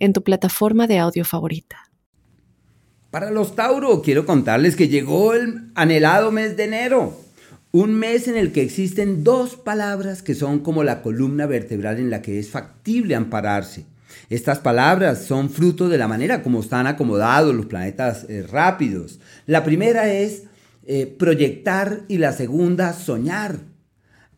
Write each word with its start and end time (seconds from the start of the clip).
en 0.00 0.12
tu 0.12 0.24
plataforma 0.24 0.88
de 0.88 0.98
audio 0.98 1.24
favorita. 1.24 1.76
Para 3.10 3.30
los 3.30 3.54
Tauro, 3.54 4.02
quiero 4.02 4.26
contarles 4.26 4.76
que 4.76 4.88
llegó 4.88 5.34
el 5.34 5.70
anhelado 5.74 6.32
mes 6.32 6.56
de 6.56 6.64
enero. 6.64 7.16
Un 7.72 7.94
mes 7.94 8.26
en 8.26 8.36
el 8.36 8.50
que 8.50 8.62
existen 8.62 9.22
dos 9.22 9.54
palabras 9.54 10.22
que 10.22 10.34
son 10.34 10.58
como 10.60 10.82
la 10.82 11.02
columna 11.02 11.46
vertebral 11.46 11.98
en 11.98 12.10
la 12.10 12.22
que 12.22 12.38
es 12.38 12.50
factible 12.50 13.14
ampararse. 13.14 13.84
Estas 14.28 14.58
palabras 14.58 15.24
son 15.24 15.50
fruto 15.50 15.88
de 15.88 15.98
la 15.98 16.08
manera 16.08 16.42
como 16.42 16.60
están 16.60 16.86
acomodados 16.86 17.54
los 17.54 17.66
planetas 17.66 18.26
eh, 18.28 18.44
rápidos. 18.48 19.20
La 19.46 19.64
primera 19.64 20.12
es 20.12 20.44
eh, 20.86 21.06
proyectar 21.06 22.02
y 22.08 22.18
la 22.18 22.32
segunda 22.32 22.92
soñar. 22.92 23.58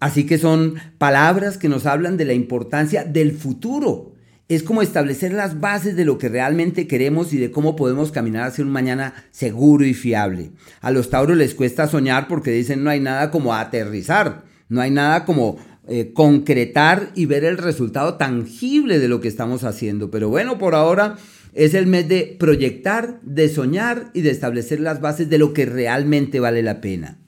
Así 0.01 0.27
que 0.27 0.39
son 0.39 0.75
palabras 0.99 1.59
que 1.59 1.69
nos 1.69 1.87
hablan 1.87 2.17
de 2.17 2.25
la 2.25 2.33
importancia 2.33 3.05
del 3.05 3.33
futuro, 3.33 4.12
es 4.55 4.63
como 4.63 4.83
establecer 4.83 5.33
las 5.33 5.61
bases 5.61 5.97
de 5.97 6.05
lo 6.05 6.19
que 6.19 6.29
realmente 6.29 6.87
queremos 6.87 7.33
y 7.33 7.39
de 7.39 7.51
cómo 7.51 7.77
podemos 7.77 8.13
caminar 8.13 8.49
hacia 8.49 8.65
un 8.65 8.71
mañana 8.71 9.15
seguro 9.31 9.85
y 9.85 9.95
fiable. 9.95 10.51
A 10.81 10.91
los 10.91 11.11
tauros 11.11 11.37
les 11.37 11.55
cuesta 11.55 11.87
soñar 11.87 12.29
porque 12.29 12.51
dicen 12.51 12.83
no 12.83 12.91
hay 12.91 13.01
nada 13.01 13.31
como 13.31 13.55
aterrizar, 13.55 14.45
no 14.69 14.81
hay 14.81 14.91
nada 14.91 15.25
como 15.25 15.59
eh, 15.89 16.13
concretar 16.13 17.11
y 17.15 17.27
ver 17.27 17.45
el 17.45 17.59
resultado 17.59 18.15
tangible 18.15 18.99
de 18.99 19.09
lo 19.09 19.21
que 19.21 19.29
estamos 19.29 19.65
haciendo. 19.65 20.11
Pero 20.11 20.29
bueno, 20.29 20.59
por 20.59 20.75
ahora 20.75 21.17
es 21.55 21.75
el 21.75 21.87
mes 21.87 22.09
de 22.09 22.37
proyectar, 22.39 23.21
de 23.23 23.49
soñar 23.49 24.11
y 24.15 24.23
de 24.23 24.31
establecer 24.31 24.81
las 24.81 25.01
bases 25.01 25.29
de 25.29 25.39
lo 25.39 25.53
que 25.53 25.67
realmente 25.67 26.41
vale 26.41 26.63
la 26.63 26.81
pena. 26.81 27.19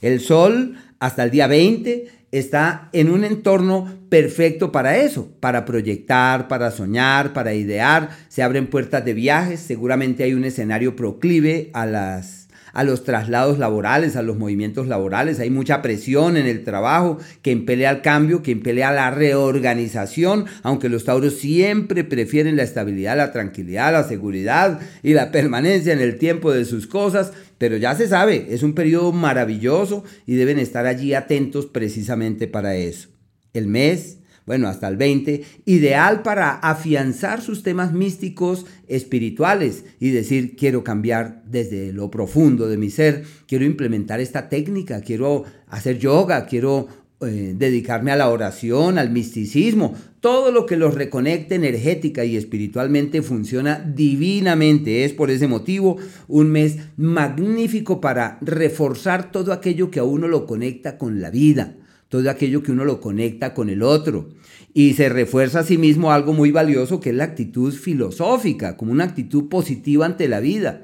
El 0.00 0.20
sol 0.20 0.76
hasta 0.98 1.24
el 1.24 1.30
día 1.30 1.46
20 1.46 2.08
está 2.38 2.88
en 2.92 3.10
un 3.10 3.24
entorno 3.24 3.86
perfecto 4.08 4.72
para 4.72 4.96
eso, 4.98 5.32
para 5.40 5.64
proyectar, 5.64 6.48
para 6.48 6.70
soñar, 6.70 7.32
para 7.32 7.54
idear. 7.54 8.10
Se 8.28 8.42
abren 8.42 8.66
puertas 8.66 9.04
de 9.04 9.14
viajes, 9.14 9.60
seguramente 9.60 10.24
hay 10.24 10.34
un 10.34 10.44
escenario 10.44 10.96
proclive 10.96 11.70
a 11.74 11.86
las 11.86 12.44
a 12.74 12.82
los 12.82 13.04
traslados 13.04 13.58
laborales, 13.58 14.16
a 14.16 14.22
los 14.22 14.36
movimientos 14.36 14.88
laborales. 14.88 15.38
Hay 15.38 15.48
mucha 15.48 15.80
presión 15.80 16.36
en 16.36 16.46
el 16.46 16.64
trabajo, 16.64 17.18
que 17.40 17.52
impele 17.52 17.86
al 17.86 18.02
cambio, 18.02 18.42
que 18.42 18.50
impele 18.50 18.84
a 18.84 18.92
la 18.92 19.10
reorganización, 19.12 20.46
aunque 20.62 20.88
los 20.88 21.04
tauros 21.04 21.38
siempre 21.38 22.02
prefieren 22.04 22.56
la 22.56 22.64
estabilidad, 22.64 23.16
la 23.16 23.32
tranquilidad, 23.32 23.92
la 23.92 24.02
seguridad 24.02 24.80
y 25.02 25.14
la 25.14 25.30
permanencia 25.30 25.92
en 25.92 26.00
el 26.00 26.18
tiempo 26.18 26.52
de 26.52 26.64
sus 26.64 26.88
cosas. 26.88 27.32
Pero 27.64 27.78
ya 27.78 27.94
se 27.94 28.08
sabe, 28.08 28.48
es 28.50 28.62
un 28.62 28.74
periodo 28.74 29.10
maravilloso 29.10 30.04
y 30.26 30.34
deben 30.34 30.58
estar 30.58 30.84
allí 30.84 31.14
atentos 31.14 31.64
precisamente 31.64 32.46
para 32.46 32.76
eso. 32.76 33.08
El 33.54 33.68
mes 33.68 34.18
bueno, 34.44 34.68
hasta 34.68 34.88
el 34.88 34.98
20, 34.98 35.42
ideal 35.64 36.20
para 36.20 36.50
afianzar 36.56 37.40
sus 37.40 37.62
temas 37.62 37.94
místicos 37.94 38.66
espirituales 38.88 39.86
y 39.98 40.10
decir, 40.10 40.54
quiero 40.56 40.84
cambiar 40.84 41.42
desde 41.46 41.94
lo 41.94 42.10
profundo 42.10 42.68
de 42.68 42.76
mi 42.76 42.90
ser, 42.90 43.24
quiero 43.48 43.64
implementar 43.64 44.20
esta 44.20 44.50
técnica, 44.50 45.00
quiero 45.00 45.44
hacer 45.66 45.98
yoga, 45.98 46.44
quiero 46.44 46.88
eh, 47.26 47.54
dedicarme 47.56 48.12
a 48.12 48.16
la 48.16 48.28
oración, 48.28 48.98
al 48.98 49.10
misticismo, 49.10 49.94
todo 50.20 50.52
lo 50.52 50.66
que 50.66 50.76
los 50.76 50.94
reconecte 50.94 51.54
energética 51.54 52.24
y 52.24 52.36
espiritualmente 52.36 53.22
funciona 53.22 53.78
divinamente. 53.78 55.04
Es 55.04 55.12
por 55.12 55.30
ese 55.30 55.48
motivo 55.48 55.96
un 56.28 56.50
mes 56.50 56.78
magnífico 56.96 58.00
para 58.00 58.38
reforzar 58.40 59.30
todo 59.32 59.52
aquello 59.52 59.90
que 59.90 60.00
a 60.00 60.04
uno 60.04 60.28
lo 60.28 60.46
conecta 60.46 60.98
con 60.98 61.20
la 61.20 61.30
vida 61.30 61.76
todo 62.14 62.30
aquello 62.30 62.62
que 62.62 62.70
uno 62.70 62.84
lo 62.84 63.00
conecta 63.00 63.54
con 63.54 63.68
el 63.68 63.82
otro. 63.82 64.28
Y 64.72 64.94
se 64.94 65.08
refuerza 65.08 65.58
a 65.58 65.64
sí 65.64 65.78
mismo 65.78 66.12
algo 66.12 66.32
muy 66.32 66.52
valioso 66.52 67.00
que 67.00 67.10
es 67.10 67.16
la 67.16 67.24
actitud 67.24 67.72
filosófica, 67.72 68.76
como 68.76 68.92
una 68.92 69.02
actitud 69.02 69.48
positiva 69.48 70.06
ante 70.06 70.28
la 70.28 70.38
vida. 70.38 70.82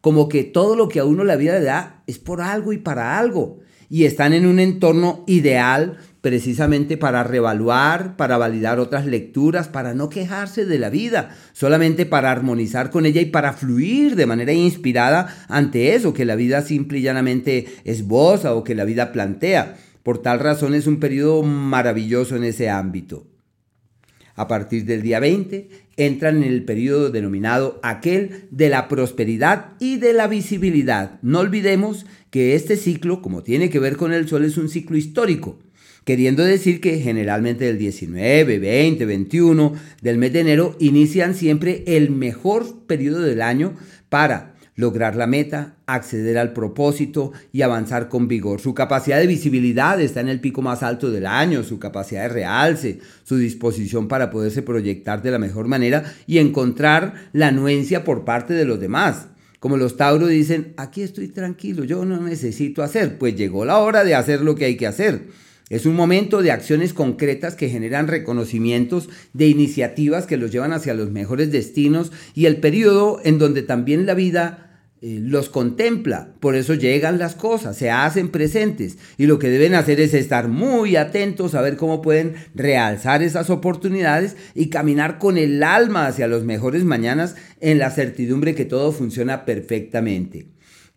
Como 0.00 0.28
que 0.28 0.42
todo 0.42 0.74
lo 0.74 0.88
que 0.88 0.98
a 0.98 1.04
uno 1.04 1.22
la 1.22 1.36
vida 1.36 1.56
le 1.56 1.66
da 1.66 2.02
es 2.08 2.18
por 2.18 2.40
algo 2.40 2.72
y 2.72 2.78
para 2.78 3.16
algo. 3.16 3.60
Y 3.92 4.06
están 4.06 4.32
en 4.32 4.46
un 4.46 4.58
entorno 4.58 5.22
ideal 5.26 5.98
precisamente 6.22 6.96
para 6.96 7.24
revaluar, 7.24 8.16
para 8.16 8.38
validar 8.38 8.78
otras 8.78 9.04
lecturas, 9.04 9.68
para 9.68 9.92
no 9.92 10.08
quejarse 10.08 10.64
de 10.64 10.78
la 10.78 10.88
vida, 10.88 11.36
solamente 11.52 12.06
para 12.06 12.30
armonizar 12.30 12.88
con 12.88 13.04
ella 13.04 13.20
y 13.20 13.26
para 13.26 13.52
fluir 13.52 14.16
de 14.16 14.24
manera 14.24 14.54
inspirada 14.54 15.44
ante 15.46 15.94
eso 15.94 16.14
que 16.14 16.24
la 16.24 16.36
vida 16.36 16.62
simple 16.62 17.00
y 17.00 17.02
llanamente 17.02 17.66
esboza 17.84 18.54
o 18.54 18.64
que 18.64 18.74
la 18.74 18.86
vida 18.86 19.12
plantea. 19.12 19.76
Por 20.02 20.22
tal 20.22 20.40
razón 20.40 20.74
es 20.74 20.86
un 20.86 20.98
periodo 20.98 21.42
maravilloso 21.42 22.34
en 22.36 22.44
ese 22.44 22.70
ámbito. 22.70 23.31
A 24.34 24.48
partir 24.48 24.84
del 24.84 25.02
día 25.02 25.20
20 25.20 25.68
entran 25.96 26.38
en 26.38 26.44
el 26.44 26.64
periodo 26.64 27.10
denominado 27.10 27.78
aquel 27.82 28.46
de 28.50 28.68
la 28.68 28.88
prosperidad 28.88 29.74
y 29.78 29.96
de 29.96 30.12
la 30.12 30.26
visibilidad. 30.26 31.18
No 31.22 31.40
olvidemos 31.40 32.06
que 32.30 32.54
este 32.54 32.76
ciclo, 32.76 33.20
como 33.20 33.42
tiene 33.42 33.68
que 33.68 33.78
ver 33.78 33.96
con 33.96 34.12
el 34.12 34.28
Sol, 34.28 34.44
es 34.44 34.56
un 34.56 34.70
ciclo 34.70 34.96
histórico, 34.96 35.58
queriendo 36.04 36.44
decir 36.44 36.80
que 36.80 36.98
generalmente 36.98 37.66
del 37.66 37.78
19, 37.78 38.58
20, 38.58 39.04
21 39.04 39.74
del 40.00 40.18
mes 40.18 40.32
de 40.32 40.40
enero 40.40 40.76
inician 40.80 41.34
siempre 41.34 41.84
el 41.86 42.10
mejor 42.10 42.86
periodo 42.86 43.20
del 43.20 43.42
año 43.42 43.74
para 44.08 44.51
lograr 44.74 45.16
la 45.16 45.26
meta, 45.26 45.76
acceder 45.86 46.38
al 46.38 46.52
propósito 46.52 47.32
y 47.52 47.62
avanzar 47.62 48.08
con 48.08 48.28
vigor. 48.28 48.60
Su 48.60 48.74
capacidad 48.74 49.18
de 49.18 49.26
visibilidad 49.26 50.00
está 50.00 50.20
en 50.20 50.28
el 50.28 50.40
pico 50.40 50.62
más 50.62 50.82
alto 50.82 51.10
del 51.10 51.26
año, 51.26 51.62
su 51.62 51.78
capacidad 51.78 52.22
de 52.22 52.28
realce, 52.28 53.00
su 53.24 53.36
disposición 53.36 54.08
para 54.08 54.30
poderse 54.30 54.62
proyectar 54.62 55.22
de 55.22 55.30
la 55.30 55.38
mejor 55.38 55.68
manera 55.68 56.04
y 56.26 56.38
encontrar 56.38 57.14
la 57.32 57.48
anuencia 57.48 58.04
por 58.04 58.24
parte 58.24 58.54
de 58.54 58.64
los 58.64 58.80
demás. 58.80 59.28
Como 59.60 59.76
los 59.76 59.96
Tauros 59.96 60.30
dicen, 60.30 60.74
aquí 60.76 61.02
estoy 61.02 61.28
tranquilo, 61.28 61.84
yo 61.84 62.04
no 62.04 62.20
necesito 62.20 62.82
hacer, 62.82 63.18
pues 63.18 63.36
llegó 63.36 63.64
la 63.64 63.78
hora 63.78 64.02
de 64.02 64.14
hacer 64.16 64.40
lo 64.40 64.56
que 64.56 64.64
hay 64.64 64.76
que 64.76 64.88
hacer. 64.88 65.28
Es 65.72 65.86
un 65.86 65.94
momento 65.94 66.42
de 66.42 66.50
acciones 66.50 66.92
concretas 66.92 67.54
que 67.54 67.70
generan 67.70 68.06
reconocimientos 68.06 69.08
de 69.32 69.46
iniciativas 69.46 70.26
que 70.26 70.36
los 70.36 70.50
llevan 70.50 70.74
hacia 70.74 70.92
los 70.92 71.10
mejores 71.10 71.50
destinos 71.50 72.12
y 72.34 72.44
el 72.44 72.58
periodo 72.58 73.20
en 73.24 73.38
donde 73.38 73.62
también 73.62 74.04
la 74.04 74.12
vida 74.12 74.61
eh, 75.04 75.18
los 75.20 75.48
contempla. 75.48 76.32
Por 76.38 76.54
eso 76.54 76.74
llegan 76.74 77.18
las 77.18 77.34
cosas, 77.34 77.76
se 77.76 77.90
hacen 77.90 78.28
presentes 78.28 78.98
y 79.18 79.26
lo 79.26 79.40
que 79.40 79.48
deben 79.48 79.74
hacer 79.74 80.00
es 80.00 80.14
estar 80.14 80.46
muy 80.46 80.94
atentos 80.94 81.56
a 81.56 81.60
ver 81.60 81.76
cómo 81.76 82.00
pueden 82.00 82.34
realzar 82.54 83.20
esas 83.20 83.50
oportunidades 83.50 84.36
y 84.54 84.68
caminar 84.68 85.18
con 85.18 85.38
el 85.38 85.64
alma 85.64 86.06
hacia 86.06 86.28
los 86.28 86.44
mejores 86.44 86.84
mañanas 86.84 87.34
en 87.60 87.80
la 87.80 87.90
certidumbre 87.90 88.54
que 88.54 88.64
todo 88.64 88.92
funciona 88.92 89.44
perfectamente. 89.44 90.46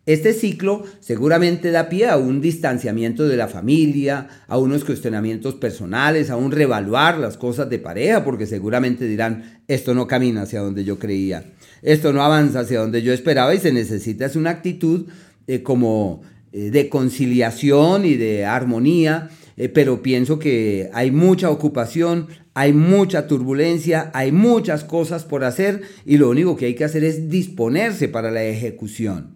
Este 0.06 0.34
ciclo 0.34 0.84
seguramente 1.00 1.72
da 1.72 1.88
pie 1.88 2.06
a 2.06 2.16
un 2.16 2.40
distanciamiento 2.40 3.26
de 3.26 3.36
la 3.36 3.48
familia, 3.48 4.28
a 4.46 4.56
unos 4.56 4.84
cuestionamientos 4.84 5.56
personales, 5.56 6.30
a 6.30 6.36
un 6.36 6.52
revaluar 6.52 7.18
las 7.18 7.36
cosas 7.36 7.68
de 7.68 7.80
pareja, 7.80 8.22
porque 8.22 8.46
seguramente 8.46 9.04
dirán, 9.04 9.62
esto 9.66 9.94
no 9.94 10.06
camina 10.06 10.42
hacia 10.42 10.60
donde 10.60 10.84
yo 10.84 11.00
creía, 11.00 11.52
esto 11.82 12.12
no 12.12 12.22
avanza 12.22 12.60
hacia 12.60 12.78
donde 12.78 13.02
yo 13.02 13.12
esperaba 13.12 13.52
y 13.52 13.58
se 13.58 13.72
necesita 13.72 14.26
es 14.26 14.36
una 14.36 14.50
actitud 14.50 15.06
eh, 15.48 15.64
como 15.64 16.22
eh, 16.52 16.70
de 16.70 16.88
conciliación 16.88 18.04
y 18.04 18.14
de 18.14 18.44
armonía, 18.44 19.28
eh, 19.56 19.68
pero 19.68 20.02
pienso 20.02 20.38
que 20.38 20.88
hay 20.92 21.10
mucha 21.10 21.50
ocupación, 21.50 22.28
hay 22.54 22.72
mucha 22.72 23.26
turbulencia, 23.26 24.12
hay 24.14 24.30
muchas 24.30 24.84
cosas 24.84 25.24
por 25.24 25.42
hacer 25.42 25.82
y 26.04 26.18
lo 26.18 26.30
único 26.30 26.56
que 26.56 26.66
hay 26.66 26.76
que 26.76 26.84
hacer 26.84 27.02
es 27.02 27.28
disponerse 27.28 28.06
para 28.06 28.30
la 28.30 28.44
ejecución. 28.44 29.35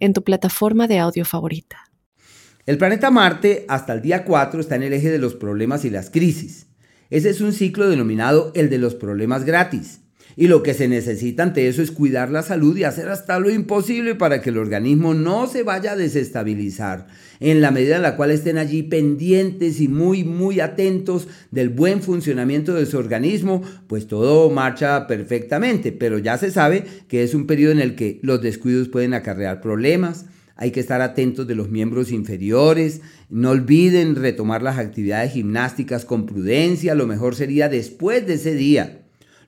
en 0.00 0.12
tu 0.12 0.22
plataforma 0.22 0.86
de 0.86 0.98
audio 0.98 1.24
favorita. 1.24 1.78
El 2.66 2.76
planeta 2.76 3.10
Marte 3.10 3.64
hasta 3.68 3.94
el 3.94 4.02
día 4.02 4.24
4 4.24 4.60
está 4.60 4.76
en 4.76 4.82
el 4.82 4.92
eje 4.92 5.10
de 5.10 5.18
los 5.18 5.34
problemas 5.34 5.84
y 5.84 5.90
las 5.90 6.10
crisis. 6.10 6.66
Ese 7.10 7.30
es 7.30 7.40
un 7.40 7.52
ciclo 7.52 7.88
denominado 7.88 8.52
el 8.54 8.68
de 8.68 8.78
los 8.78 8.94
problemas 8.94 9.44
gratis. 9.44 10.00
Y 10.36 10.46
lo 10.46 10.62
que 10.62 10.74
se 10.74 10.86
necesita 10.86 11.42
ante 11.42 11.68
eso 11.68 11.82
es 11.82 11.90
cuidar 11.90 12.30
la 12.30 12.42
salud 12.42 12.76
y 12.76 12.84
hacer 12.84 13.08
hasta 13.08 13.40
lo 13.40 13.50
imposible 13.50 14.14
para 14.14 14.40
que 14.40 14.50
el 14.50 14.58
organismo 14.58 15.14
no 15.14 15.46
se 15.46 15.62
vaya 15.62 15.92
a 15.92 15.96
desestabilizar, 15.96 17.08
en 17.40 17.60
la 17.60 17.70
medida 17.70 17.96
en 17.96 18.02
la 18.02 18.16
cual 18.16 18.30
estén 18.30 18.58
allí 18.58 18.82
pendientes 18.82 19.80
y 19.80 19.88
muy, 19.88 20.24
muy 20.24 20.60
atentos 20.60 21.28
del 21.50 21.70
buen 21.70 22.02
funcionamiento 22.02 22.74
de 22.74 22.86
su 22.86 22.98
organismo, 22.98 23.62
pues 23.86 24.06
todo 24.06 24.50
marcha 24.50 25.06
perfectamente, 25.06 25.92
pero 25.92 26.18
ya 26.18 26.38
se 26.38 26.50
sabe 26.50 26.84
que 27.08 27.22
es 27.22 27.34
un 27.34 27.46
periodo 27.46 27.72
en 27.72 27.80
el 27.80 27.94
que 27.94 28.20
los 28.22 28.40
descuidos 28.40 28.88
pueden 28.88 29.14
acarrear 29.14 29.60
problemas, 29.60 30.26
hay 30.60 30.72
que 30.72 30.80
estar 30.80 31.00
atentos 31.00 31.46
de 31.46 31.54
los 31.54 31.70
miembros 31.70 32.10
inferiores, 32.10 33.00
no 33.30 33.50
olviden 33.50 34.16
retomar 34.16 34.60
las 34.60 34.78
actividades 34.78 35.32
gimnásticas 35.32 36.04
con 36.04 36.26
prudencia, 36.26 36.96
lo 36.96 37.06
mejor 37.06 37.36
sería 37.36 37.68
después 37.68 38.26
de 38.26 38.34
ese 38.34 38.54
día. 38.54 38.97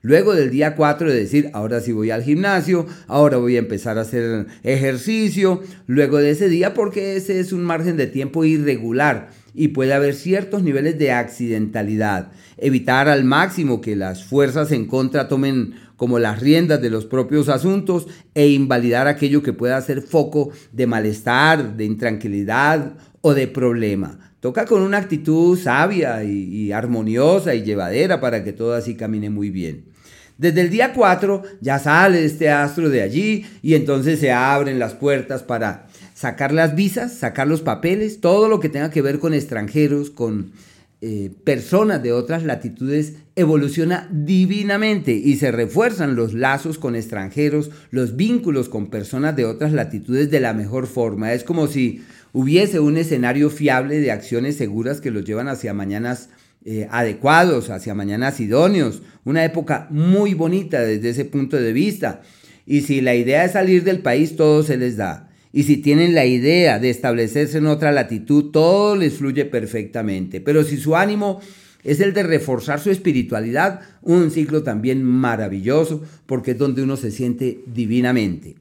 Luego 0.03 0.33
del 0.33 0.49
día 0.49 0.75
4 0.75 1.09
de 1.09 1.15
decir, 1.15 1.51
ahora 1.53 1.79
sí 1.79 1.91
voy 1.91 2.09
al 2.09 2.23
gimnasio, 2.23 2.87
ahora 3.07 3.37
voy 3.37 3.55
a 3.55 3.59
empezar 3.59 3.99
a 3.99 4.01
hacer 4.01 4.47
ejercicio, 4.63 5.61
luego 5.85 6.17
de 6.17 6.31
ese 6.31 6.49
día 6.49 6.73
porque 6.73 7.15
ese 7.15 7.39
es 7.39 7.53
un 7.53 7.63
margen 7.63 7.97
de 7.97 8.07
tiempo 8.07 8.43
irregular 8.43 9.29
y 9.53 9.69
puede 9.69 9.93
haber 9.93 10.15
ciertos 10.15 10.63
niveles 10.63 10.97
de 10.97 11.11
accidentalidad. 11.11 12.31
Evitar 12.57 13.09
al 13.09 13.23
máximo 13.23 13.79
que 13.79 13.95
las 13.95 14.23
fuerzas 14.23 14.71
en 14.71 14.87
contra 14.87 15.27
tomen 15.27 15.75
como 15.97 16.17
las 16.17 16.39
riendas 16.39 16.81
de 16.81 16.89
los 16.89 17.05
propios 17.05 17.47
asuntos 17.47 18.07
e 18.33 18.47
invalidar 18.47 19.07
aquello 19.07 19.43
que 19.43 19.53
pueda 19.53 19.79
ser 19.81 20.01
foco 20.01 20.49
de 20.71 20.87
malestar, 20.87 21.77
de 21.77 21.85
intranquilidad 21.85 22.93
o 23.21 23.35
de 23.35 23.47
problema. 23.47 24.17
Toca 24.39 24.65
con 24.65 24.81
una 24.81 24.97
actitud 24.97 25.55
sabia 25.59 26.23
y, 26.23 26.71
armoniosa 26.71 27.53
y 27.53 27.61
llevadera 27.61 28.19
para 28.19 28.43
que 28.43 28.53
todo 28.53 28.73
así 28.73 28.95
camine 28.95 29.29
muy 29.29 29.51
bien. 29.51 29.90
Desde 30.41 30.61
el 30.61 30.71
día 30.71 30.91
4 30.91 31.43
ya 31.61 31.77
sale 31.77 32.25
este 32.25 32.49
astro 32.49 32.89
de 32.89 33.03
allí 33.03 33.45
y 33.61 33.75
entonces 33.75 34.19
se 34.19 34.31
abren 34.31 34.79
las 34.79 34.95
puertas 34.95 35.43
para 35.43 35.85
sacar 36.15 36.51
las 36.51 36.73
visas, 36.73 37.13
sacar 37.13 37.47
los 37.47 37.61
papeles, 37.61 38.21
todo 38.21 38.49
lo 38.49 38.59
que 38.59 38.67
tenga 38.67 38.89
que 38.89 39.03
ver 39.03 39.19
con 39.19 39.35
extranjeros, 39.35 40.09
con 40.09 40.51
eh, 41.01 41.29
personas 41.43 42.01
de 42.01 42.11
otras 42.11 42.43
latitudes, 42.43 43.17
evoluciona 43.35 44.09
divinamente 44.11 45.11
y 45.11 45.35
se 45.35 45.51
refuerzan 45.51 46.15
los 46.15 46.33
lazos 46.33 46.79
con 46.79 46.95
extranjeros, 46.95 47.69
los 47.91 48.15
vínculos 48.15 48.67
con 48.67 48.87
personas 48.87 49.35
de 49.35 49.45
otras 49.45 49.73
latitudes 49.73 50.31
de 50.31 50.39
la 50.39 50.55
mejor 50.55 50.87
forma. 50.87 51.33
Es 51.33 51.43
como 51.43 51.67
si 51.67 52.03
hubiese 52.33 52.79
un 52.79 52.97
escenario 52.97 53.51
fiable 53.51 53.99
de 53.99 54.09
acciones 54.09 54.55
seguras 54.57 55.01
que 55.01 55.11
los 55.11 55.23
llevan 55.23 55.49
hacia 55.49 55.75
mañanas 55.75 56.29
eh, 56.63 56.87
adecuados, 56.91 57.69
hacia 57.69 57.95
mañanas 57.95 58.39
idóneos, 58.39 59.01
una 59.25 59.43
época 59.43 59.87
muy 59.89 60.33
bonita 60.33 60.81
desde 60.81 61.09
ese 61.09 61.25
punto 61.25 61.57
de 61.57 61.73
vista. 61.73 62.21
Y 62.65 62.81
si 62.81 63.01
la 63.01 63.15
idea 63.15 63.45
es 63.45 63.53
salir 63.53 63.83
del 63.83 63.99
país, 63.99 64.35
todo 64.35 64.63
se 64.63 64.77
les 64.77 64.97
da. 64.97 65.31
Y 65.53 65.63
si 65.63 65.77
tienen 65.77 66.13
la 66.13 66.25
idea 66.25 66.79
de 66.79 66.89
establecerse 66.89 67.57
en 67.57 67.65
otra 67.65 67.91
latitud, 67.91 68.51
todo 68.51 68.95
les 68.95 69.13
fluye 69.13 69.45
perfectamente. 69.45 70.39
Pero 70.39 70.63
si 70.63 70.77
su 70.77 70.95
ánimo 70.95 71.41
es 71.83 71.99
el 71.99 72.13
de 72.13 72.23
reforzar 72.23 72.79
su 72.79 72.91
espiritualidad, 72.91 73.81
un 74.01 74.31
ciclo 74.31 74.63
también 74.63 75.03
maravilloso, 75.03 76.03
porque 76.25 76.51
es 76.51 76.57
donde 76.57 76.83
uno 76.83 76.95
se 76.95 77.11
siente 77.11 77.59
divinamente. 77.65 78.55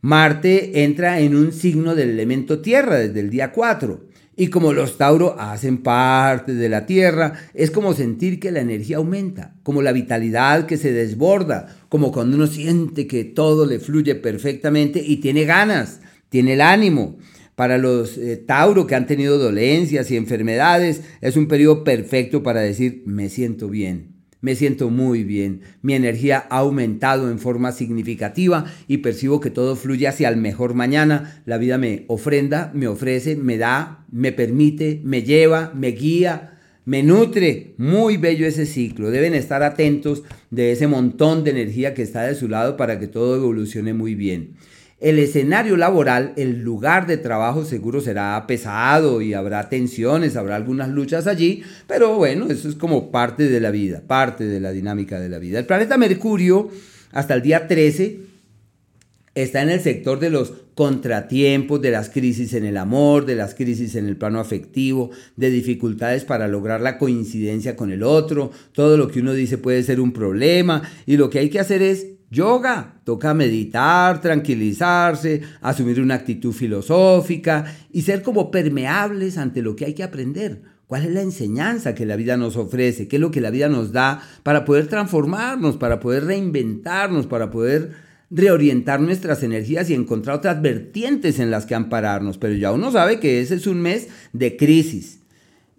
Marte 0.00 0.84
entra 0.84 1.20
en 1.20 1.34
un 1.34 1.52
signo 1.52 1.94
del 1.94 2.10
elemento 2.10 2.60
tierra 2.60 2.96
desde 2.96 3.20
el 3.20 3.30
día 3.30 3.52
4. 3.52 4.00
Y 4.40 4.50
como 4.50 4.72
los 4.72 4.98
Tauro 4.98 5.34
hacen 5.36 5.78
parte 5.78 6.54
de 6.54 6.68
la 6.68 6.86
Tierra, 6.86 7.32
es 7.54 7.72
como 7.72 7.92
sentir 7.92 8.38
que 8.38 8.52
la 8.52 8.60
energía 8.60 8.98
aumenta, 8.98 9.56
como 9.64 9.82
la 9.82 9.90
vitalidad 9.90 10.66
que 10.66 10.76
se 10.76 10.92
desborda, 10.92 11.76
como 11.88 12.12
cuando 12.12 12.36
uno 12.36 12.46
siente 12.46 13.08
que 13.08 13.24
todo 13.24 13.66
le 13.66 13.80
fluye 13.80 14.14
perfectamente 14.14 15.02
y 15.04 15.16
tiene 15.16 15.44
ganas, 15.44 15.98
tiene 16.28 16.52
el 16.52 16.60
ánimo. 16.60 17.18
Para 17.56 17.78
los 17.78 18.16
eh, 18.16 18.36
Tauro 18.36 18.86
que 18.86 18.94
han 18.94 19.08
tenido 19.08 19.38
dolencias 19.38 20.08
y 20.12 20.16
enfermedades, 20.16 21.02
es 21.20 21.36
un 21.36 21.48
periodo 21.48 21.82
perfecto 21.82 22.44
para 22.44 22.60
decir, 22.60 23.02
me 23.06 23.30
siento 23.30 23.68
bien, 23.68 24.17
me 24.40 24.54
siento 24.54 24.88
muy 24.90 25.24
bien, 25.24 25.62
mi 25.82 25.94
energía 25.94 26.46
ha 26.50 26.58
aumentado 26.58 27.30
en 27.30 27.38
forma 27.38 27.72
significativa 27.72 28.66
y 28.86 28.98
percibo 28.98 29.40
que 29.40 29.50
todo 29.50 29.74
fluye 29.74 30.06
hacia 30.06 30.28
el 30.28 30.36
mejor 30.36 30.74
mañana. 30.74 31.42
La 31.44 31.58
vida 31.58 31.76
me 31.76 32.04
ofrenda, 32.06 32.70
me 32.74 32.86
ofrece, 32.86 33.34
me 33.34 33.58
da, 33.58 34.04
me 34.12 34.32
permite, 34.32 35.00
me 35.02 35.22
lleva, 35.22 35.72
me 35.74 35.88
guía, 35.88 36.58
me 36.84 37.02
nutre. 37.02 37.74
Muy 37.76 38.16
bello 38.16 38.46
ese 38.46 38.64
ciclo. 38.64 39.10
Deben 39.10 39.34
estar 39.34 39.62
atentos 39.62 40.22
de 40.50 40.72
ese 40.72 40.86
montón 40.86 41.44
de 41.44 41.50
energía 41.50 41.92
que 41.92 42.02
está 42.02 42.22
de 42.22 42.34
su 42.34 42.48
lado 42.48 42.76
para 42.76 42.98
que 42.98 43.08
todo 43.08 43.36
evolucione 43.36 43.92
muy 43.92 44.14
bien. 44.14 44.54
El 45.00 45.20
escenario 45.20 45.76
laboral, 45.76 46.32
el 46.36 46.62
lugar 46.62 47.06
de 47.06 47.18
trabajo 47.18 47.64
seguro 47.64 48.00
será 48.00 48.44
pesado 48.48 49.22
y 49.22 49.32
habrá 49.32 49.68
tensiones, 49.68 50.34
habrá 50.34 50.56
algunas 50.56 50.88
luchas 50.88 51.28
allí, 51.28 51.62
pero 51.86 52.16
bueno, 52.16 52.46
eso 52.50 52.68
es 52.68 52.74
como 52.74 53.12
parte 53.12 53.48
de 53.48 53.60
la 53.60 53.70
vida, 53.70 54.02
parte 54.04 54.44
de 54.44 54.58
la 54.58 54.72
dinámica 54.72 55.20
de 55.20 55.28
la 55.28 55.38
vida. 55.38 55.60
El 55.60 55.66
planeta 55.66 55.96
Mercurio, 55.98 56.68
hasta 57.12 57.34
el 57.34 57.42
día 57.42 57.68
13, 57.68 58.18
está 59.36 59.62
en 59.62 59.70
el 59.70 59.78
sector 59.78 60.18
de 60.18 60.30
los 60.30 60.52
contratiempos, 60.74 61.80
de 61.80 61.92
las 61.92 62.10
crisis 62.10 62.52
en 62.54 62.64
el 62.64 62.76
amor, 62.76 63.24
de 63.24 63.36
las 63.36 63.54
crisis 63.54 63.94
en 63.94 64.08
el 64.08 64.16
plano 64.16 64.40
afectivo, 64.40 65.10
de 65.36 65.50
dificultades 65.50 66.24
para 66.24 66.48
lograr 66.48 66.80
la 66.80 66.98
coincidencia 66.98 67.76
con 67.76 67.92
el 67.92 68.02
otro. 68.02 68.50
Todo 68.72 68.96
lo 68.96 69.06
que 69.06 69.20
uno 69.20 69.32
dice 69.32 69.58
puede 69.58 69.84
ser 69.84 70.00
un 70.00 70.12
problema 70.12 70.82
y 71.06 71.16
lo 71.16 71.30
que 71.30 71.38
hay 71.38 71.50
que 71.50 71.60
hacer 71.60 71.82
es 71.82 72.17
Yoga, 72.30 73.00
toca 73.04 73.32
meditar, 73.32 74.20
tranquilizarse, 74.20 75.40
asumir 75.62 76.00
una 76.00 76.14
actitud 76.14 76.52
filosófica 76.52 77.64
y 77.90 78.02
ser 78.02 78.22
como 78.22 78.50
permeables 78.50 79.38
ante 79.38 79.62
lo 79.62 79.74
que 79.74 79.86
hay 79.86 79.94
que 79.94 80.02
aprender. 80.02 80.60
¿Cuál 80.86 81.04
es 81.04 81.10
la 81.12 81.22
enseñanza 81.22 81.94
que 81.94 82.06
la 82.06 82.16
vida 82.16 82.36
nos 82.36 82.56
ofrece? 82.56 83.08
¿Qué 83.08 83.16
es 83.16 83.20
lo 83.20 83.30
que 83.30 83.40
la 83.40 83.50
vida 83.50 83.68
nos 83.68 83.92
da 83.92 84.22
para 84.42 84.64
poder 84.64 84.88
transformarnos, 84.88 85.78
para 85.78 86.00
poder 86.00 86.24
reinventarnos, 86.24 87.26
para 87.26 87.50
poder 87.50 87.92
reorientar 88.30 89.00
nuestras 89.00 89.42
energías 89.42 89.88
y 89.88 89.94
encontrar 89.94 90.36
otras 90.36 90.60
vertientes 90.60 91.38
en 91.38 91.50
las 91.50 91.64
que 91.64 91.74
ampararnos? 91.74 92.36
Pero 92.36 92.54
ya 92.54 92.72
uno 92.72 92.90
sabe 92.92 93.20
que 93.20 93.40
ese 93.40 93.54
es 93.54 93.66
un 93.66 93.80
mes 93.80 94.08
de 94.34 94.56
crisis 94.56 95.17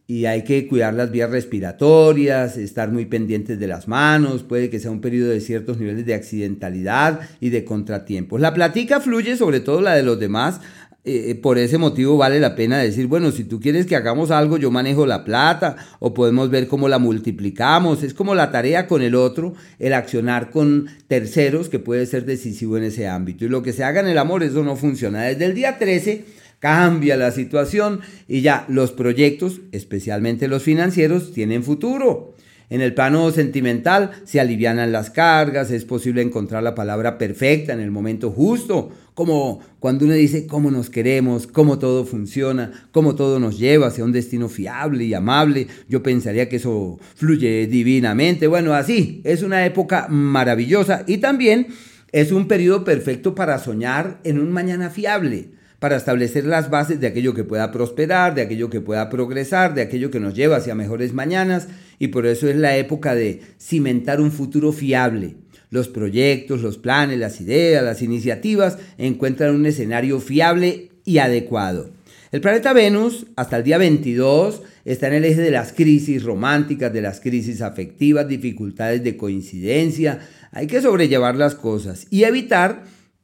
y 0.10 0.26
hay 0.26 0.44
que 0.44 0.68
cuidar 0.68 0.96
las 0.96 1.12
vías 1.12 1.30
respiratorias, 1.30 2.58
estar 2.58 2.92
muy 2.92 3.06
pendientes 3.06 3.60
de 3.60 3.68
las 3.68 3.88
manos, 3.88 4.42
puede 4.42 4.72
que 4.72 4.80
sea 4.80 4.90
un 4.90 5.02
periodo 5.02 5.30
de 5.30 5.40
ciertos 5.40 5.78
niveles 5.78 6.04
de 6.08 6.16
accidentalidad 6.16 7.20
y 7.40 7.50
de 7.50 7.64
contratiempos. 7.64 8.42
La 8.42 8.56
platica 8.56 9.02
fluye, 9.02 9.38
sobre 9.38 9.60
todo 9.60 9.82
la 9.82 9.94
de 9.94 10.02
los 10.02 10.20
demás, 10.20 10.62
eh, 11.06 11.30
eh, 11.30 11.36
por 11.36 11.60
ese 11.60 11.78
motivo 11.78 12.18
vale 12.18 12.40
la 12.40 12.56
pena 12.56 12.80
decir, 12.80 13.06
bueno, 13.06 13.30
si 13.30 13.44
tú 13.44 13.60
quieres 13.60 13.86
que 13.86 13.96
hagamos 13.96 14.32
algo, 14.32 14.58
yo 14.58 14.72
manejo 14.72 15.06
la 15.06 15.24
plata 15.24 15.76
o 16.00 16.12
podemos 16.12 16.50
ver 16.50 16.68
cómo 16.68 16.90
la 16.90 16.98
multiplicamos. 16.98 18.02
Es 18.02 18.16
como 18.16 18.34
la 18.34 18.50
tarea 18.50 18.88
con 18.88 19.04
el 19.04 19.14
otro, 19.14 19.54
el 19.78 19.94
accionar 19.94 20.50
con 20.50 20.88
terceros 21.08 21.70
que 21.70 21.78
puede 21.78 22.08
ser 22.08 22.26
decisivo 22.26 22.78
en 22.78 22.86
ese 22.86 23.08
ámbito. 23.08 23.46
Y 23.46 23.50
lo 23.50 23.62
que 23.62 23.74
se 23.74 23.84
haga 23.84 24.02
en 24.02 24.08
el 24.08 24.18
amor, 24.18 24.42
eso 24.42 24.64
no 24.64 24.76
funciona. 24.76 25.22
Desde 25.22 25.46
el 25.46 25.54
día 25.54 25.78
13 25.78 26.26
cambia 26.60 27.18
la 27.18 27.32
situación 27.32 28.02
y 28.28 28.42
ya 28.42 28.66
los 28.68 28.92
proyectos, 28.92 29.62
especialmente 29.72 30.48
los 30.48 30.64
financieros, 30.64 31.32
tienen 31.32 31.64
futuro. 31.64 32.36
En 32.70 32.82
el 32.82 32.94
plano 32.94 33.32
sentimental 33.32 34.12
se 34.26 34.40
alivianan 34.40 34.92
las 34.92 35.10
cargas, 35.10 35.72
es 35.72 35.86
posible 35.86 36.22
encontrar 36.22 36.62
la 36.62 36.76
palabra 36.76 37.18
perfecta 37.18 37.74
en 37.74 37.80
el 37.80 37.90
momento 37.90 38.30
justo, 38.30 38.92
como 39.16 39.60
cuando 39.80 40.06
uno 40.06 40.14
dice 40.14 40.46
cómo 40.46 40.70
nos 40.70 40.92
queremos, 40.92 41.48
cómo 41.48 41.80
todo 41.80 42.06
funciona, 42.06 42.88
cómo 42.92 43.16
todo 43.16 43.40
nos 43.40 43.58
lleva 43.58 43.88
hacia 43.88 44.04
un 44.04 44.12
destino 44.12 44.50
fiable 44.50 45.04
y 45.06 45.16
amable. 45.16 45.66
Yo 45.88 46.04
pensaría 46.04 46.48
que 46.48 46.58
eso 46.58 47.00
fluye 47.16 47.66
divinamente. 47.66 48.46
Bueno, 48.46 48.76
así, 48.76 49.22
es 49.24 49.42
una 49.42 49.66
época 49.66 50.08
maravillosa 50.08 51.04
y 51.08 51.18
también 51.18 51.68
es 52.12 52.32
un 52.32 52.48
periodo 52.48 52.84
perfecto 52.84 53.34
para 53.34 53.58
soñar 53.58 54.20
en 54.24 54.38
un 54.38 54.52
mañana 54.52 54.92
fiable 54.92 55.59
para 55.80 55.96
establecer 55.96 56.46
las 56.46 56.70
bases 56.70 57.00
de 57.00 57.08
aquello 57.08 57.34
que 57.34 57.44
pueda 57.44 57.72
prosperar, 57.72 58.36
de 58.36 58.42
aquello 58.42 58.70
que 58.70 58.82
pueda 58.82 59.10
progresar, 59.10 59.74
de 59.74 59.82
aquello 59.82 60.12
que 60.12 60.20
nos 60.20 60.34
lleva 60.34 60.58
hacia 60.58 60.76
mejores 60.76 61.14
mañanas 61.14 61.68
y 61.98 62.10
por 62.10 62.26
eso 62.26 62.50
es 62.50 62.58
la 62.58 62.76
época 62.78 63.16
de 63.16 63.42
cimentar 63.60 64.20
un 64.22 64.32
futuro 64.32 64.72
fiable. 64.72 65.36
Los 65.72 65.88
proyectos, 65.88 66.62
los 66.62 66.78
planes, 66.78 67.20
las 67.20 67.40
ideas, 67.42 67.84
las 67.84 68.02
iniciativas 68.02 68.78
encuentran 68.98 69.56
un 69.56 69.66
escenario 69.66 70.20
fiable 70.20 70.90
y 71.06 71.20
adecuado. 71.20 71.92
El 72.32 72.42
planeta 72.42 72.74
Venus, 72.74 73.26
hasta 73.36 73.58
el 73.58 73.64
día 73.64 73.78
22, 73.78 74.62
está 74.86 75.08
en 75.08 75.14
el 75.16 75.26
eje 75.26 75.42
de 75.42 75.52
las 75.52 75.74
crisis 75.74 76.24
románticas, 76.24 76.94
de 76.94 77.02
las 77.02 77.20
crisis 77.20 77.62
afectivas, 77.62 78.28
dificultades 78.28 79.04
de 79.04 79.18
coincidencia. 79.18 80.20
Hay 80.52 80.68
que 80.68 80.82
sobrellevar 80.82 81.36
las 81.36 81.56
cosas 81.56 82.06
y 82.12 82.24
evitar 82.24 82.84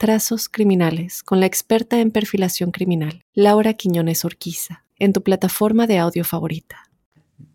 Trazos 0.00 0.48
Criminales 0.48 1.24
con 1.24 1.40
la 1.40 1.46
experta 1.46 1.98
en 1.98 2.12
perfilación 2.12 2.70
criminal, 2.70 3.24
Laura 3.34 3.74
Quiñones 3.74 4.24
Orquiza, 4.24 4.84
en 4.96 5.12
tu 5.12 5.24
plataforma 5.24 5.88
de 5.88 5.98
audio 5.98 6.24
favorita. 6.24 6.84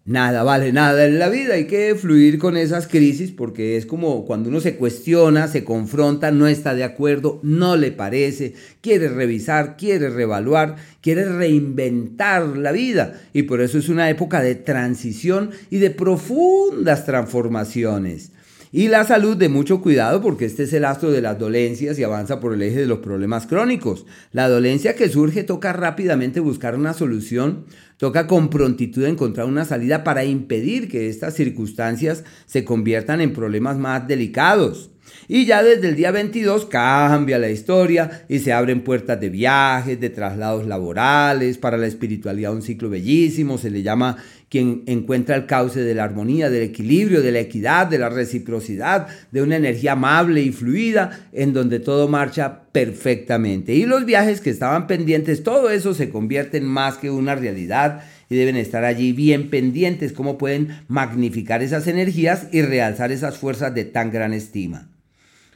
Nada 0.03 0.43
vale 0.43 0.73
nada 0.73 1.05
en 1.05 1.19
la 1.19 1.29
vida, 1.29 1.53
hay 1.53 1.67
que 1.67 1.95
fluir 1.95 2.39
con 2.39 2.57
esas 2.57 2.89
crisis 2.89 3.31
porque 3.31 3.77
es 3.77 3.85
como 3.85 4.25
cuando 4.25 4.50
uno 4.50 4.59
se 4.59 4.75
cuestiona, 4.75 5.47
se 5.47 5.63
confronta, 5.63 6.31
no 6.31 6.47
está 6.47 6.75
de 6.75 6.83
acuerdo, 6.83 7.39
no 7.43 7.77
le 7.77 7.93
parece, 7.93 8.55
quiere 8.81 9.07
revisar, 9.07 9.77
quiere 9.77 10.09
reevaluar, 10.09 10.75
quiere 11.00 11.23
reinventar 11.23 12.57
la 12.57 12.73
vida 12.73 13.21
y 13.31 13.43
por 13.43 13.62
eso 13.62 13.77
es 13.77 13.88
una 13.88 14.09
época 14.09 14.41
de 14.41 14.55
transición 14.55 15.51
y 15.69 15.77
de 15.77 15.91
profundas 15.91 17.05
transformaciones. 17.05 18.33
Y 18.75 18.87
la 18.87 19.03
salud 19.03 19.37
de 19.37 19.49
mucho 19.49 19.81
cuidado 19.81 20.19
porque 20.19 20.45
este 20.45 20.63
es 20.63 20.73
el 20.73 20.83
astro 20.83 21.11
de 21.11 21.21
las 21.21 21.37
dolencias 21.37 21.99
y 21.99 22.03
avanza 22.03 22.39
por 22.39 22.55
el 22.55 22.63
eje 22.63 22.79
de 22.79 22.87
los 22.87 22.97
problemas 22.97 23.45
crónicos. 23.45 24.07
La 24.31 24.49
dolencia 24.49 24.95
que 24.95 25.09
surge 25.09 25.43
toca 25.43 25.73
rápidamente 25.73 26.39
buscar 26.39 26.73
una 26.73 26.95
solución, 26.95 27.65
toca 27.97 28.25
con 28.25 28.49
prontitud 28.49 29.05
encontrar 29.05 29.45
una 29.45 29.63
salida 29.63 30.03
para 30.03 30.25
impedir 30.25 30.89
que 30.89 31.07
estas 31.07 31.35
circunstancias 31.35 32.23
se 32.47 32.65
conviertan 32.65 33.21
en 33.21 33.33
problemas 33.33 33.77
más 33.77 34.07
delicados. 34.07 34.89
Y 35.27 35.45
ya 35.45 35.63
desde 35.63 35.89
el 35.89 35.95
día 35.95 36.11
22 36.11 36.65
cambia 36.65 37.37
la 37.37 37.49
historia 37.49 38.25
y 38.27 38.39
se 38.39 38.53
abren 38.53 38.83
puertas 38.83 39.19
de 39.19 39.29
viajes, 39.29 39.99
de 39.99 40.09
traslados 40.09 40.65
laborales, 40.65 41.57
para 41.57 41.77
la 41.77 41.87
espiritualidad 41.87 42.53
un 42.53 42.61
ciclo 42.61 42.89
bellísimo, 42.89 43.57
se 43.57 43.69
le 43.69 43.83
llama 43.83 44.17
quien 44.53 44.83
encuentra 44.86 45.36
el 45.36 45.48
cauce 45.48 45.79
de 45.79 45.95
la 45.95 46.03
armonía, 46.03 46.51
del 46.51 46.62
equilibrio, 46.62 47.24
de 47.24 47.31
la 47.31 47.39
equidad, 47.39 47.88
de 47.88 47.98
la 47.98 48.10
reciprocidad, 48.10 49.07
de 49.31 49.41
una 49.41 49.55
energía 49.55 49.93
amable 49.93 50.43
y 50.43 50.51
fluida, 50.51 51.27
en 51.31 51.53
donde 51.53 51.79
todo 51.79 52.07
marcha 52.07 52.65
perfectamente. 52.72 53.74
Y 53.74 53.88
los 53.88 54.05
viajes 54.05 54.41
que 54.41 54.51
estaban 54.51 54.86
pendientes, 54.86 55.41
todo 55.41 55.72
eso 55.72 55.95
se 55.95 56.12
convierte 56.12 56.57
en 56.57 56.65
más 56.65 56.98
que 57.00 57.10
una 57.10 57.33
realidad 57.33 58.03
y 58.29 58.36
deben 58.36 58.55
estar 58.55 58.86
allí 58.86 59.12
bien 59.12 59.50
pendientes 59.50 60.13
cómo 60.13 60.38
pueden 60.38 60.83
magnificar 60.88 61.63
esas 61.63 61.88
energías 61.88 62.45
y 62.51 62.62
realzar 62.62 63.12
esas 63.12 63.39
fuerzas 63.39 63.74
de 63.74 63.86
tan 63.86 64.12
gran 64.12 64.33
estima. 64.33 64.88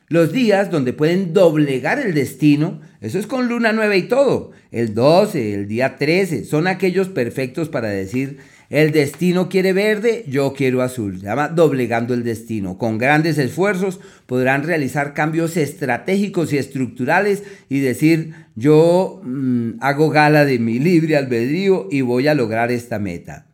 Los 0.09 0.31
días 0.31 0.71
donde 0.71 0.93
pueden 0.93 1.33
doblegar 1.33 1.99
el 1.99 2.15
destino, 2.15 2.81
eso 2.99 3.19
es 3.19 3.27
con 3.27 3.47
luna 3.47 3.73
nueva 3.73 3.95
y 3.95 4.07
todo. 4.07 4.53
El 4.71 4.95
12, 4.95 5.53
el 5.53 5.67
día 5.67 5.97
13, 5.97 6.45
son 6.45 6.65
aquellos 6.65 7.09
perfectos 7.09 7.69
para 7.69 7.89
decir, 7.89 8.39
el 8.69 8.91
destino 8.91 9.47
quiere 9.47 9.71
verde, 9.71 10.25
yo 10.27 10.53
quiero 10.53 10.81
azul. 10.81 11.19
Se 11.19 11.25
llama 11.25 11.47
doblegando 11.47 12.13
el 12.13 12.23
destino. 12.23 12.77
Con 12.77 12.97
grandes 12.97 13.37
esfuerzos 13.37 13.99
podrán 14.25 14.63
realizar 14.63 15.13
cambios 15.13 15.55
estratégicos 15.55 16.51
y 16.51 16.57
estructurales 16.57 17.43
y 17.69 17.79
decir, 17.79 18.33
yo 18.55 19.21
mm, 19.23 19.75
hago 19.79 20.09
gala 20.09 20.43
de 20.43 20.59
mi 20.59 20.79
libre 20.79 21.15
albedrío 21.15 21.87
y 21.89 22.01
voy 22.01 22.27
a 22.27 22.35
lograr 22.35 22.71
esta 22.71 22.99
meta. 22.99 23.45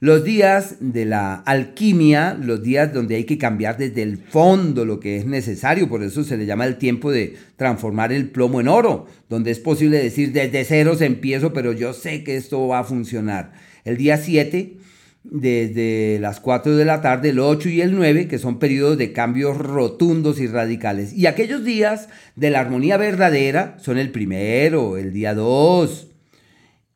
Los 0.00 0.22
días 0.22 0.76
de 0.80 1.06
la 1.06 1.34
alquimia, 1.34 2.36
los 2.38 2.62
días 2.62 2.92
donde 2.92 3.16
hay 3.16 3.24
que 3.24 3.38
cambiar 3.38 3.78
desde 3.78 4.02
el 4.02 4.18
fondo 4.18 4.84
lo 4.84 5.00
que 5.00 5.16
es 5.16 5.24
necesario, 5.24 5.88
por 5.88 6.02
eso 6.02 6.24
se 6.24 6.36
le 6.36 6.44
llama 6.44 6.66
el 6.66 6.76
tiempo 6.76 7.10
de 7.10 7.36
transformar 7.56 8.12
el 8.12 8.28
plomo 8.28 8.60
en 8.60 8.68
oro, 8.68 9.06
donde 9.30 9.50
es 9.50 9.60
posible 9.60 9.96
decir 9.96 10.32
desde 10.32 10.64
ceros 10.64 11.00
empiezo, 11.00 11.54
pero 11.54 11.72
yo 11.72 11.94
sé 11.94 12.22
que 12.22 12.36
esto 12.36 12.68
va 12.68 12.80
a 12.80 12.84
funcionar. 12.84 13.52
El 13.84 13.98
día 13.98 14.16
7, 14.16 14.78
desde 15.24 16.18
las 16.18 16.40
4 16.40 16.76
de 16.76 16.84
la 16.86 17.02
tarde, 17.02 17.30
el 17.30 17.38
8 17.38 17.68
y 17.68 17.82
el 17.82 17.94
9, 17.94 18.28
que 18.28 18.38
son 18.38 18.58
periodos 18.58 18.96
de 18.96 19.12
cambios 19.12 19.58
rotundos 19.58 20.40
y 20.40 20.46
radicales. 20.46 21.12
Y 21.12 21.26
aquellos 21.26 21.64
días 21.64 22.08
de 22.34 22.50
la 22.50 22.60
armonía 22.60 22.96
verdadera 22.96 23.76
son 23.78 23.98
el 23.98 24.10
primero, 24.10 24.96
el 24.96 25.12
día 25.12 25.34
2. 25.34 26.08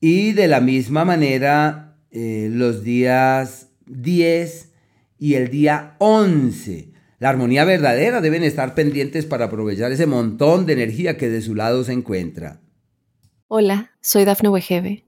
Y 0.01 0.33
de 0.33 0.49
la 0.49 0.61
misma 0.61 1.05
manera 1.05 1.97
eh, 2.11 2.49
los 2.51 2.83
días 2.83 3.69
10 3.87 4.73
y 5.19 5.35
el 5.35 5.51
día 5.51 5.97
11. 5.99 6.93
La 7.19 7.29
armonía 7.31 7.65
verdadera 7.65 8.23
deben 8.23 8.45
estar 8.45 8.75
pendientes 8.75 9.27
para 9.27 9.47
aprovechar 9.47 9.93
ese 9.93 10.07
montón 10.07 10.65
de 10.65 10.73
energía 10.73 11.19
que 11.19 11.29
de 11.29 11.43
su 11.43 11.55
lado 11.55 11.85
se 11.85 11.93
encuentra. 11.93 12.61
Hola, 13.49 13.93
soy 14.01 14.25
Dafne 14.25 14.51
Wegebe 14.51 15.08